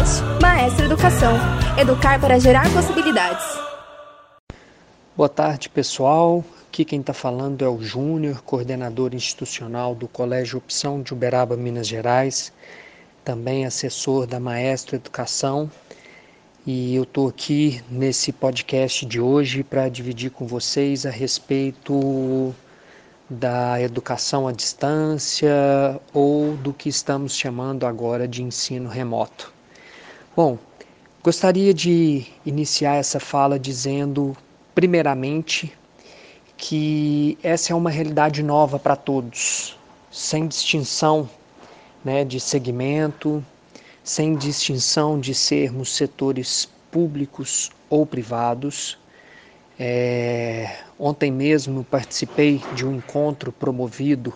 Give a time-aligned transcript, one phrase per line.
[0.00, 1.32] podcast Maestro Educação
[1.78, 3.44] Educar para gerar possibilidades.
[5.14, 6.42] Boa tarde, pessoal.
[6.68, 11.86] Aqui quem está falando é o Júnior, coordenador institucional do Colégio Opção de Uberaba, Minas
[11.86, 12.50] Gerais,
[13.22, 15.70] também assessor da Maestro Educação.
[16.66, 22.54] E eu estou aqui nesse podcast de hoje para dividir com vocês a respeito
[23.28, 29.59] da educação à distância ou do que estamos chamando agora de ensino remoto.
[30.42, 30.56] Bom,
[31.22, 34.34] gostaria de iniciar essa fala dizendo,
[34.74, 35.70] primeiramente,
[36.56, 39.78] que essa é uma realidade nova para todos,
[40.10, 41.28] sem distinção
[42.02, 43.44] né, de segmento,
[44.02, 48.98] sem distinção de sermos setores públicos ou privados.
[49.78, 54.32] É, ontem mesmo participei de um encontro promovido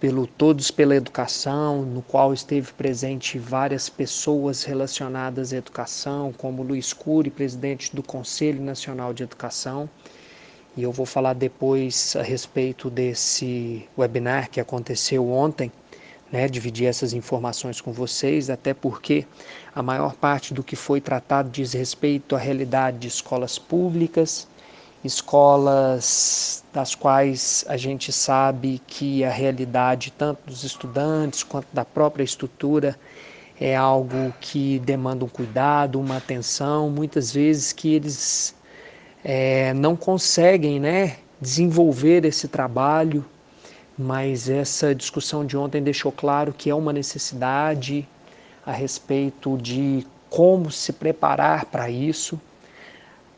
[0.00, 6.94] pelo Todos pela Educação, no qual esteve presente várias pessoas relacionadas à educação, como Luiz
[6.94, 9.88] Cury, presidente do Conselho Nacional de Educação.
[10.74, 15.70] E eu vou falar depois a respeito desse webinar que aconteceu ontem,
[16.32, 19.26] né, dividir essas informações com vocês, até porque
[19.74, 24.48] a maior parte do que foi tratado diz respeito à realidade de escolas públicas,
[25.02, 32.22] escolas das quais a gente sabe que a realidade tanto dos estudantes quanto da própria
[32.22, 32.98] estrutura
[33.58, 38.54] é algo que demanda um cuidado, uma atenção, muitas vezes que eles
[39.22, 43.24] é, não conseguem né, desenvolver esse trabalho,
[43.98, 48.08] mas essa discussão de ontem deixou claro que é uma necessidade
[48.64, 52.40] a respeito de como se preparar para isso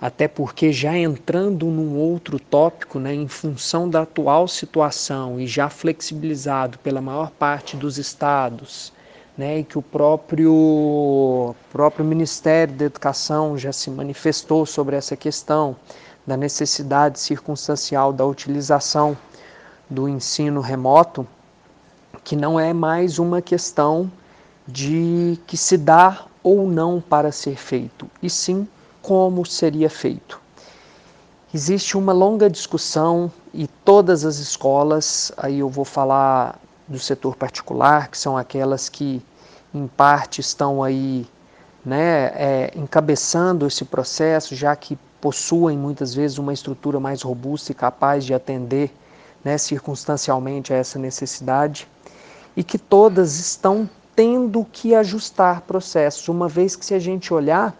[0.00, 5.70] até porque já entrando num outro tópico, né, em função da atual situação e já
[5.70, 8.92] flexibilizado pela maior parte dos estados,
[9.36, 15.76] né, e que o próprio, próprio Ministério da Educação já se manifestou sobre essa questão
[16.26, 19.16] da necessidade circunstancial da utilização
[19.88, 21.26] do ensino remoto,
[22.24, 24.10] que não é mais uma questão
[24.66, 28.66] de que se dá ou não para ser feito, e sim
[29.06, 30.40] como seria feito.
[31.54, 36.58] Existe uma longa discussão e todas as escolas, aí eu vou falar
[36.88, 39.22] do setor particular, que são aquelas que
[39.72, 41.24] em parte estão aí
[41.84, 47.76] né, é, encabeçando esse processo, já que possuem muitas vezes uma estrutura mais robusta e
[47.76, 48.92] capaz de atender
[49.44, 51.86] né, circunstancialmente a essa necessidade,
[52.56, 57.72] e que todas estão tendo que ajustar processos, uma vez que se a gente olhar,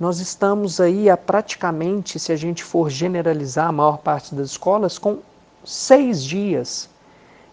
[0.00, 4.96] nós estamos aí a praticamente, se a gente for generalizar a maior parte das escolas,
[4.96, 5.18] com
[5.62, 6.88] seis dias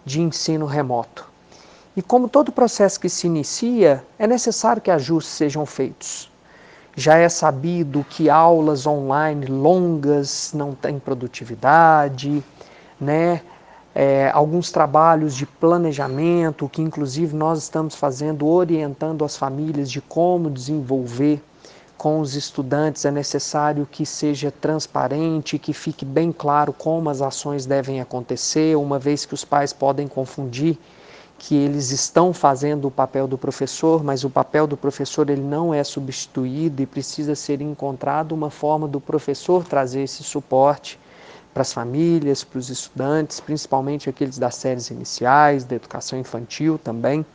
[0.05, 1.29] de ensino remoto.
[1.93, 6.31] E como todo processo que se inicia, é necessário que ajustes sejam feitos.
[6.95, 12.41] Já é sabido que aulas online longas não têm produtividade,
[12.99, 13.41] né?
[13.93, 20.49] É, alguns trabalhos de planejamento, que inclusive nós estamos fazendo, orientando as famílias de como
[20.49, 21.41] desenvolver
[21.97, 27.65] com os estudantes é necessário que seja transparente, que fique bem claro como as ações
[27.65, 30.77] devem acontecer, uma vez que os pais podem confundir
[31.39, 35.73] que eles estão fazendo o papel do professor, mas o papel do professor ele não
[35.73, 40.99] é substituído e precisa ser encontrado uma forma do professor trazer esse suporte
[41.53, 47.25] para as famílias, para os estudantes, principalmente aqueles das séries iniciais, da educação infantil também.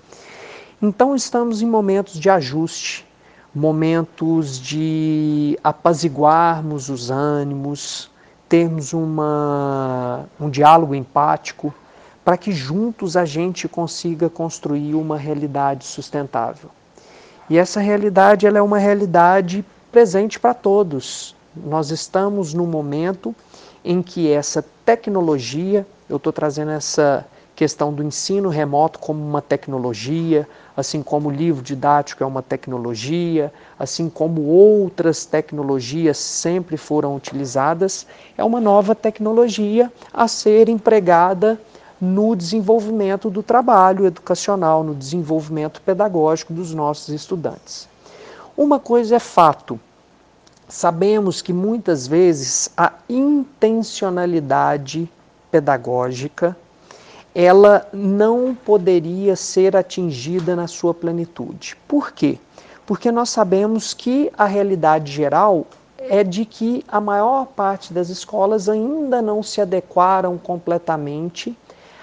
[0.81, 3.07] Então estamos em momentos de ajuste
[3.55, 8.11] momentos de apaziguarmos os ânimos,
[8.49, 11.75] termos uma, um diálogo empático,
[12.25, 16.71] para que juntos a gente consiga construir uma realidade sustentável.
[17.51, 21.35] E essa realidade ela é uma realidade presente para todos.
[21.55, 23.35] Nós estamos no momento
[23.85, 27.27] em que essa tecnologia, eu estou trazendo essa
[27.63, 33.53] questão do ensino remoto como uma tecnologia, assim como o livro didático é uma tecnologia,
[33.79, 38.05] assim como outras tecnologias sempre foram utilizadas,
[38.37, 41.57] é uma nova tecnologia a ser empregada
[42.01, 47.89] no desenvolvimento do trabalho educacional, no desenvolvimento pedagógico dos nossos estudantes.
[48.57, 49.79] Uma coisa é fato,
[50.69, 55.09] sabemos que muitas vezes a intencionalidade
[55.49, 56.57] pedagógica
[57.35, 61.77] ela não poderia ser atingida na sua plenitude.
[61.89, 62.39] Por quê?
[62.87, 65.67] Porque nós sabemos que a realidade geral
[65.99, 71.57] é de que a maior parte das escolas ainda não se adequaram completamente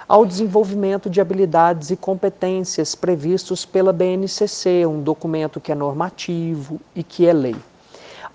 [0.07, 7.03] ao desenvolvimento de habilidades e competências previstos pela BNCC, um documento que é normativo e
[7.03, 7.55] que é lei.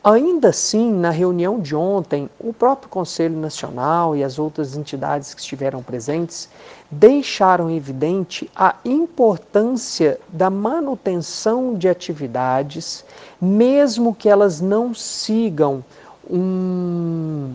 [0.07, 5.41] Ainda assim, na reunião de ontem, o próprio Conselho Nacional e as outras entidades que
[5.41, 6.47] estiveram presentes
[6.91, 13.03] deixaram evidente a importância da manutenção de atividades,
[13.41, 15.83] mesmo que elas não sigam
[16.31, 17.55] um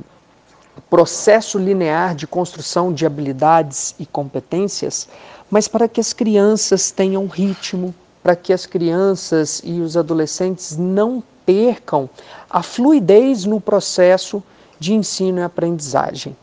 [0.90, 5.08] processo linear de construção de habilidades e competências,
[5.52, 7.94] mas para que as crianças tenham ritmo,
[8.30, 12.08] para que as crianças e os adolescentes não percam
[12.48, 14.44] a fluidez no processo
[14.80, 16.38] de ensino e aprendizagem.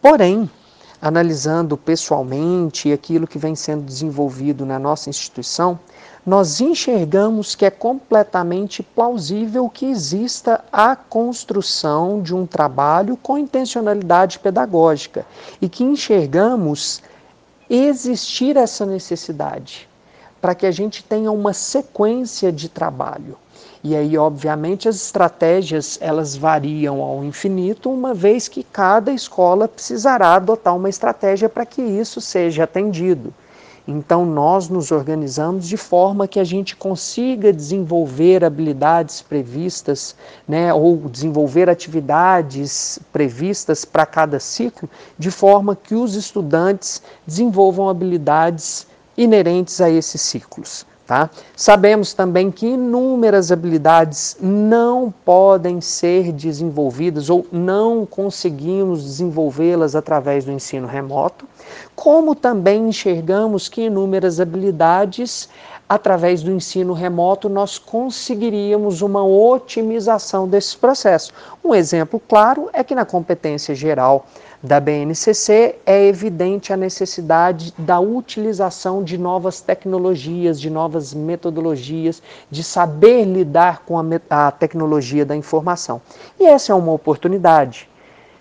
[0.00, 0.50] Porém,
[0.98, 5.78] analisando pessoalmente aquilo que vem sendo desenvolvido na nossa instituição,
[6.24, 14.38] nós enxergamos que é completamente plausível que exista a construção de um trabalho com intencionalidade
[14.38, 15.26] pedagógica
[15.60, 17.02] e que enxergamos
[17.68, 19.86] existir essa necessidade
[20.40, 23.36] para que a gente tenha uma sequência de trabalho.
[23.82, 30.34] E aí, obviamente, as estratégias elas variam ao infinito, uma vez que cada escola precisará
[30.34, 33.32] adotar uma estratégia para que isso seja atendido.
[33.88, 40.16] Então, nós nos organizamos de forma que a gente consiga desenvolver habilidades previstas,
[40.48, 48.88] né, ou desenvolver atividades previstas para cada ciclo, de forma que os estudantes desenvolvam habilidades
[49.16, 50.86] inerentes a esses ciclos.
[51.06, 51.30] Tá?
[51.54, 60.50] Sabemos também que inúmeras habilidades não podem ser desenvolvidas ou não conseguimos desenvolvê-las através do
[60.50, 61.46] ensino remoto,
[61.94, 65.48] como também enxergamos que inúmeras habilidades,
[65.88, 71.32] através do ensino remoto, nós conseguiríamos uma otimização desse processo.
[71.64, 74.26] Um exemplo claro é que na competência geral
[74.62, 82.64] da BNCC, é evidente a necessidade da utilização de novas tecnologias, de novas metodologias, de
[82.64, 86.00] saber lidar com a, a tecnologia da informação.
[86.40, 87.88] E essa é uma oportunidade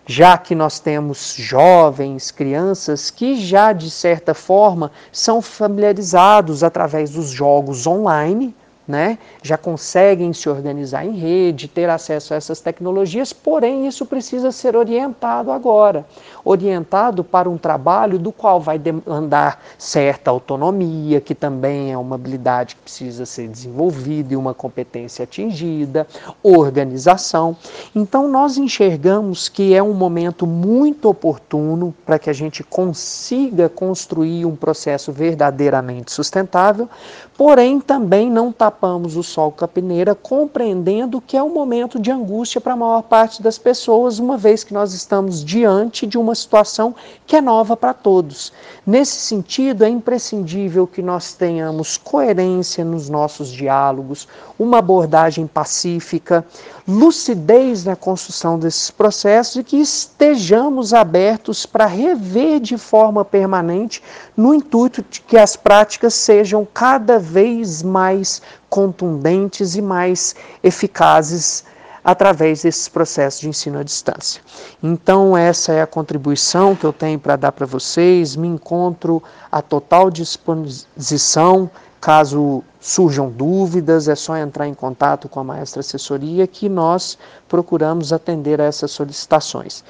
[0.05, 7.29] já que nós temos jovens, crianças que já de certa forma são familiarizados através dos
[7.29, 8.55] jogos online,
[8.87, 14.51] né, já conseguem se organizar em rede, ter acesso a essas tecnologias, porém isso precisa
[14.51, 16.05] ser orientado agora
[16.45, 22.75] orientado para um trabalho do qual vai demandar certa autonomia, que também é uma habilidade
[22.75, 26.07] que precisa ser desenvolvida e uma competência atingida,
[26.43, 27.57] organização.
[27.95, 34.45] Então, nós enxergamos que é um momento muito oportuno para que a gente consiga construir
[34.45, 36.87] um processo verdadeiramente sustentável,
[37.35, 42.11] porém também não tapamos o sol com a peneira, compreendendo que é um momento de
[42.11, 46.35] angústia para a maior parte das pessoas, uma vez que nós estamos diante de uma
[46.35, 46.93] situação
[47.25, 48.51] que é nova para todos.
[48.85, 54.27] Nesse sentido, é imprescindível que nós tenhamos coerência nos nossos diálogos,
[54.59, 56.45] uma abordagem pacífica,
[56.87, 64.03] lucidez na construção desses processos e que estejamos abertos para rever de forma permanente
[64.35, 71.65] no intuito de que as práticas sejam cada vez mais contundentes e mais eficazes
[72.05, 74.39] através desses processos de ensino à distância.
[74.81, 78.35] Então, essa é a contribuição que eu tenho para dar para vocês.
[78.35, 81.69] Me encontro à total disposição.
[81.99, 87.17] Caso surjam dúvidas, é só entrar em contato com a Maestra Assessoria que nós
[87.49, 89.83] procuramos atender a essas solicitações.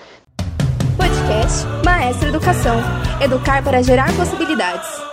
[0.95, 2.77] Podcast Maestra Educação
[3.21, 5.04] Educar para gerar possibilidades.